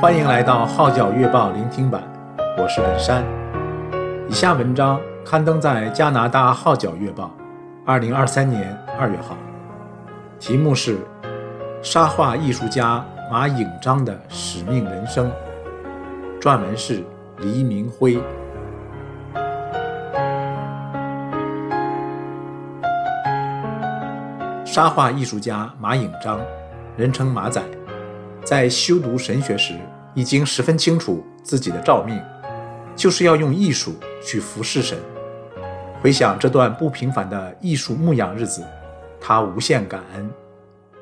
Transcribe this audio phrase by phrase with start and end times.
[0.00, 2.02] 欢迎来到《号角月报》聆听版，
[2.56, 3.22] 我是本山。
[4.30, 7.24] 以下文章刊登在加拿大《号角月报》，
[7.84, 9.36] 二零二三年二月号，
[10.38, 10.96] 题目是
[11.82, 15.30] 《沙画艺术家马颖章的使命人生》，
[16.40, 17.04] 撰文是
[17.36, 18.18] 黎明辉。
[24.64, 26.40] 沙画艺术家马颖章，
[26.96, 27.60] 人称马仔，
[28.44, 29.78] 在修读神学时，
[30.14, 32.20] 已经十分清楚自己的召命，
[32.96, 34.98] 就是要用艺术去服侍神。
[36.00, 38.66] 回想这段不平凡的艺术牧养日子，
[39.20, 40.30] 他无限感恩，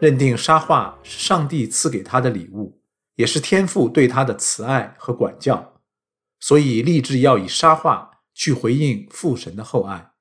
[0.00, 2.80] 认定沙画是上帝赐给他的礼物，
[3.16, 5.74] 也是天父对他的慈爱和管教，
[6.40, 10.12] 所以立志要以沙画去回应父神的厚爱。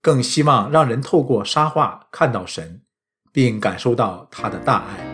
[0.00, 2.82] 更希望让人透过沙画看到神，
[3.32, 5.11] 并感受到他的大爱。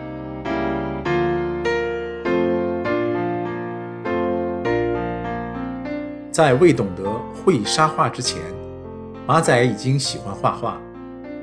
[6.31, 8.39] 在未懂得会沙画之前，
[9.25, 10.77] 马仔已经喜欢画画，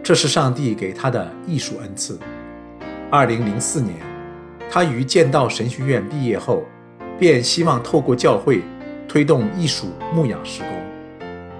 [0.00, 2.18] 这是上帝给他的艺术恩赐。
[3.10, 3.96] 二零零四年，
[4.70, 6.62] 他于剑道神学院毕业后，
[7.18, 8.62] 便希望透过教会
[9.08, 10.70] 推动艺术牧养事工，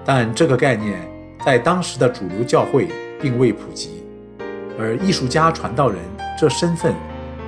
[0.05, 0.97] 但这个概念，
[1.45, 2.89] 在当时的主流教会
[3.21, 4.05] 并未普及，
[4.79, 5.99] 而艺术家传道人
[6.39, 6.95] 这身份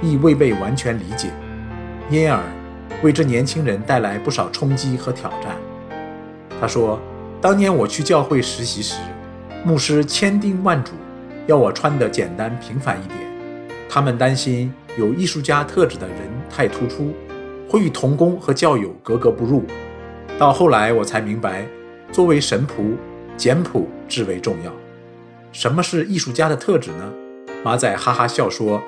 [0.03, 1.29] 亦未被完全理解，
[2.11, 2.43] 因而
[3.05, 5.55] 为这年轻人带来不少冲击和挑战。
[6.61, 6.99] 他说
[7.41, 8.99] ：“当年我去教会实习时，
[9.65, 10.93] 牧师千叮万嘱，
[11.47, 13.19] 要我穿得简单平凡一点。
[13.89, 16.17] 他们担心有艺术家特质的人
[16.51, 17.13] 太突出，
[17.69, 19.65] 会与同工和教友格格不入。
[20.39, 21.67] 到后来我才明白，
[22.13, 22.97] 作为神仆。”
[23.39, 24.73] 简朴至为重要。
[25.53, 27.13] 什么是艺术家的特质呢？
[27.63, 28.83] 马仔哈哈笑说：“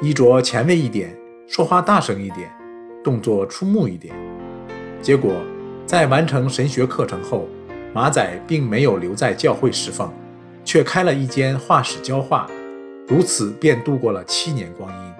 [0.00, 1.14] 衣着前卫一点，
[1.46, 2.50] 说话大声一点，
[3.04, 4.14] 动作出目一点。”
[5.02, 5.34] 结果，
[5.90, 7.48] 在完成神学课程后，
[7.92, 10.08] 马仔并没有留在教会侍奉，
[10.64, 12.48] 却开了一间画室教画，
[13.08, 15.12] 如此便度过了七年光阴。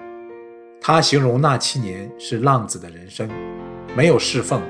[0.79, 3.29] 他形容那七年是浪子的人生，
[3.97, 4.61] 没有侍奉，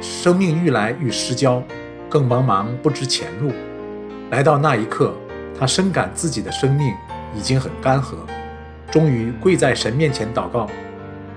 [0.00, 1.62] 生命愈来愈失焦。
[2.08, 3.52] 更茫茫不知前路。
[4.30, 5.12] 来到那一刻，
[5.60, 6.94] 他深感自己的生命
[7.36, 8.14] 已经很干涸，
[8.90, 10.66] 终于跪在神面前祷告：“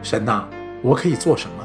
[0.01, 0.47] 神呐，
[0.81, 1.64] 我可以做什么？”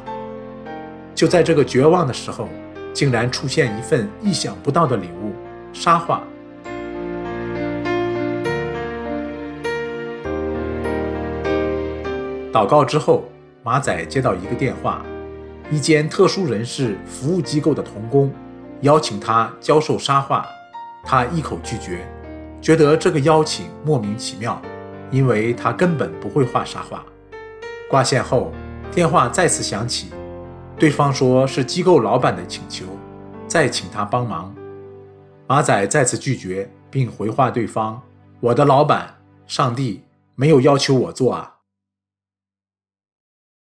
[1.21, 2.49] 就在这个绝望的时候，
[2.95, 5.35] 竟然出现一份意想不到的礼物——
[5.71, 6.23] 沙画。
[12.51, 13.29] 祷告之后，
[13.63, 15.05] 马仔接到一个电话，
[15.71, 18.33] 一间特殊人士服务机构的童工。
[18.81, 20.47] 邀请他教授沙画，
[21.05, 21.99] 他一口拒绝，
[22.63, 24.59] 觉得这个邀请莫名其妙，
[25.11, 27.05] 因为他根本不会画沙画。
[27.91, 28.51] 挂线后，
[28.91, 30.09] 电话再次响起，
[30.81, 32.87] 对方说是机构老板的请求，
[33.47, 34.57] 再请他帮忙。
[35.47, 38.03] 马仔再次拒绝，并回话对方
[38.41, 40.03] ：“我的老板，上帝
[40.37, 41.59] 没有要求我做啊。”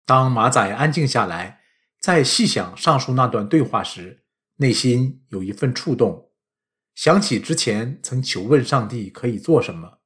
[0.06, 1.60] 当马仔安静下来，
[2.00, 4.22] 再细想上述那段对话时，
[4.56, 6.30] 内心有一份触动，
[6.94, 9.98] 想起之前曾求问上帝可以做什么，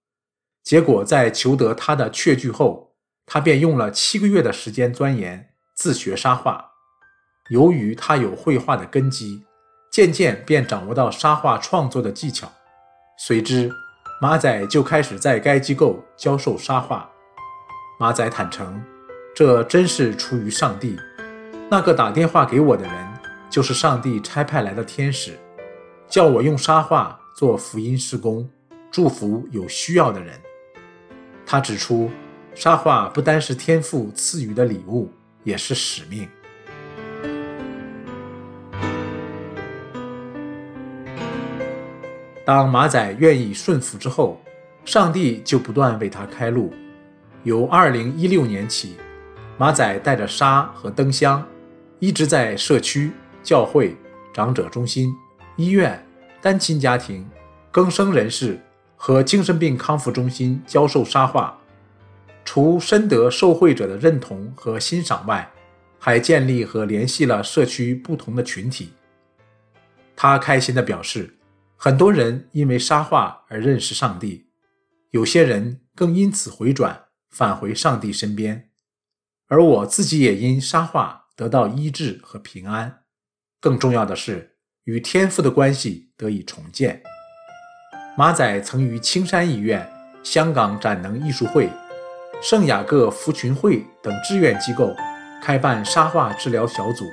[0.65, 6.68] 结果在求得他的确据后，他便用了七个月的时间钻研自学沙画。
[7.51, 9.45] 由于他有绘画的根基，
[9.91, 12.51] 渐渐便掌握到沙画创作的技巧。
[13.19, 13.71] 随之，
[14.21, 17.09] 马仔就开始在该机构教授沙画。
[17.99, 18.83] 马仔坦诚，
[19.35, 20.97] 这真是出于上帝。
[21.71, 23.09] 那个打电话给我的人。
[23.51, 25.33] 就是上帝差派来的天使，
[26.07, 28.47] 叫我用沙画做福音事工，
[28.91, 30.39] 祝福有需要的人。
[31.47, 32.11] 他指出，
[32.55, 35.11] 沙画不单是天赋赐予的礼物，
[35.45, 36.29] 也是使命。
[42.49, 44.41] 当马仔愿意顺服之后，
[44.83, 46.73] 上帝就不断为他开路。
[47.43, 48.97] 由2016年起，
[49.59, 51.47] 马仔带着沙和灯箱，
[51.99, 53.13] 一直在社区。
[53.43, 53.95] 教会、
[54.33, 55.15] 长者中心、
[55.57, 56.03] 医院、
[56.41, 57.29] 单亲家庭、
[57.71, 58.59] 更生人士
[58.97, 61.55] 和精神病康复中心教授沙画，
[62.47, 65.47] 除深得受惠者的认同和欣赏外，
[65.99, 68.95] 还建立和联系了社区不同的群体。
[70.17, 71.35] 他开心地表示，
[71.81, 74.49] 很多人因为沙画而认识上帝，
[75.11, 78.71] 有些人更因此回转返回上帝身边，
[79.47, 83.03] 而我自己也因沙画得到医治和平安。
[83.61, 87.01] 更重要的是，与天父的关系得以重建。
[88.17, 89.89] 马仔曾于青山医院、
[90.25, 91.71] 香港展能艺术会、
[92.43, 94.93] 圣雅各福群会等志愿机构
[95.41, 97.05] 开办沙画治疗小组，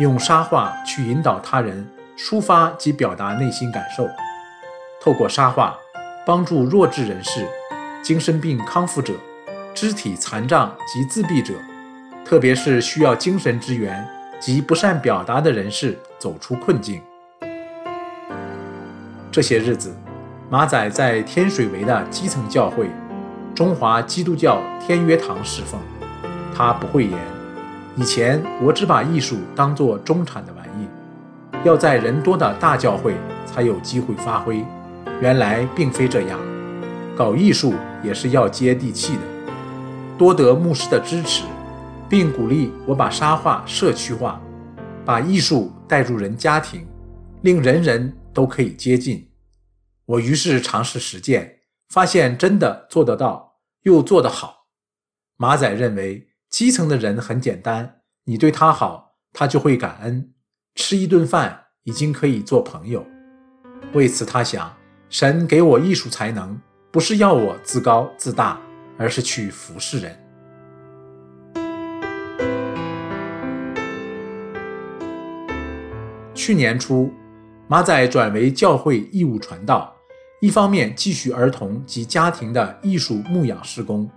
[0.00, 1.86] 用沙画去引导他人
[2.16, 4.08] 抒发及表达内心感受，
[5.00, 5.76] 透过沙画
[6.26, 7.46] 帮助弱智人士、
[8.02, 9.14] 精神病康复者、
[9.74, 11.54] 肢体残障及自闭者，
[12.24, 14.06] 特别是需要精神支援
[14.40, 17.00] 及不善表达的人士走出困境。
[19.30, 19.94] 这些日子，
[20.50, 22.90] 马仔在天水围的基层教会
[23.54, 25.80] 中华基督教天约堂侍奉。
[26.54, 27.18] 他不讳言，
[27.96, 30.61] 以前我只把艺术当作中产的玩，
[31.64, 33.14] 要在人多的大教会
[33.46, 34.64] 才有机会发挥。
[35.20, 36.40] 原来并非这样，
[37.16, 39.20] 搞艺术也是要接地气的。
[40.18, 41.44] 多得牧师的支持，
[42.08, 44.40] 并鼓励我把沙画社区化，
[45.04, 46.86] 把艺术带入人家庭，
[47.42, 49.28] 令人人都可以接近。
[50.06, 54.66] 我于是尝试实践，发现真的做得到，又做得好。
[55.36, 56.28] 马仔认为。
[56.52, 60.34] 基层的人很简单，你对他好，他就会感恩。
[60.74, 63.04] 吃一顿饭已经可以做朋友。
[63.92, 64.74] 为此，他想，
[65.10, 66.58] 神给我艺术才能，
[66.90, 68.58] 不是要我自高自大，
[68.96, 70.18] 而是去服侍人。
[76.34, 77.12] 去年初，
[77.68, 79.94] 马仔转为教会义务传道，
[80.40, 84.10] 一方面继续儿童及家庭的艺术牧养事工，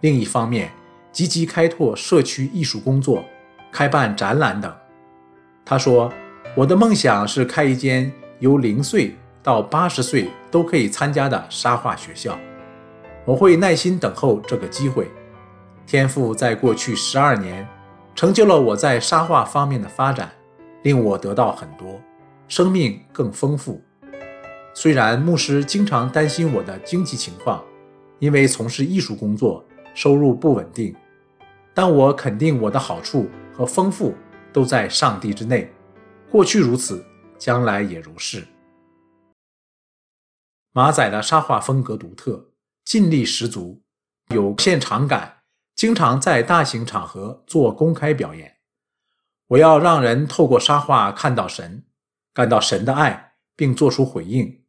[0.00, 0.70] 另一方面，
[1.10, 3.24] 积极开拓社区艺术工作，
[3.72, 4.72] 开办展览等。
[5.64, 6.12] 他说
[6.56, 12.38] ：“我的梦想是开一间由零岁到八十岁都可以参加的沙画学校。
[13.24, 15.10] 我会耐心等候这个机会。
[15.86, 17.66] 天赋在过去十二年
[18.14, 20.30] 成就了我在沙画方面的发展，
[20.82, 22.00] 令我得到很多，
[22.48, 23.80] 生命更丰富。
[24.74, 27.62] 虽然牧师经常担心我的经济情况，
[28.18, 30.94] 因为从事艺术工作，收入不稳定。”
[31.74, 33.26] 但我肯定我的好处
[33.56, 34.12] 和丰富
[34.52, 35.72] 都在上帝之内，
[36.30, 37.04] 过去如此，
[37.38, 38.46] 将来也如是。
[40.72, 42.50] 马仔的沙画风格独特，
[42.84, 43.82] 劲力十足，
[44.28, 45.38] 有现场感，
[45.74, 48.58] 经常在大型场合做公开表演。
[49.48, 51.84] 我要让人透过沙画看到神，
[52.32, 54.62] 感到神的爱，并做出回应。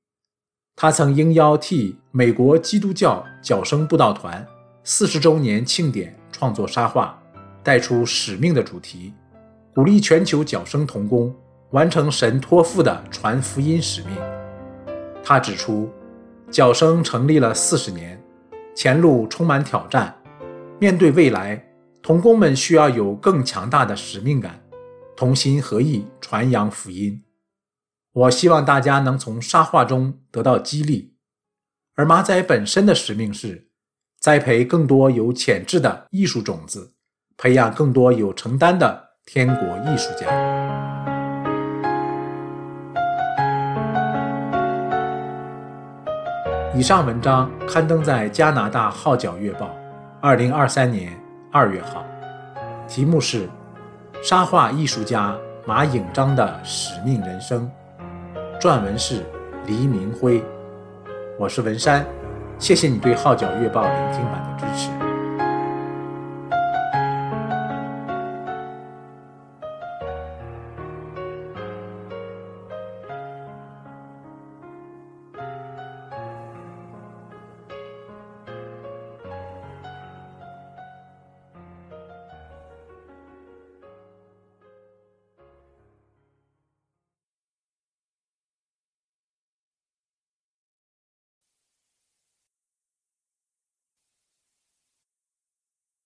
[0.76, 4.48] 他曾应邀替美国基督教角声布道团
[4.84, 6.20] 四十周年庆典。
[6.36, 7.18] 创作沙画，
[7.64, 9.14] 带出使命的主题，
[9.76, 11.36] 鼓励全球角声童工
[11.72, 14.16] 完成神托付的传福音使命。
[15.24, 15.90] 他指出，
[16.52, 18.22] 角声成立了四十年，
[18.76, 20.16] 前路充满挑战。
[20.80, 21.66] 面对未来，
[22.04, 24.62] 童工们需要有更强大的使命感，
[25.16, 27.24] 同心合意传扬福音。
[28.12, 31.16] 我希望大家能从沙画中得到激励，
[31.96, 33.70] 而马仔本身的使命是。
[34.20, 36.94] 栽培更多有潜质的艺术种子，
[37.36, 40.28] 培养更多有承担的天国艺术家。
[46.76, 49.68] 以上文章刊登在加拿大《号角月报》，
[50.22, 51.14] 二零二三年
[51.52, 52.04] 二月号，
[52.88, 53.48] 题目是
[54.22, 55.36] 《沙画艺术家
[55.66, 57.72] 马颖章的使命人生》，
[58.62, 59.24] 撰文是
[59.66, 60.44] 黎明辉，
[61.40, 62.06] 我是文山。
[62.60, 65.03] 谢谢你对《号角月报》聆听版的支持。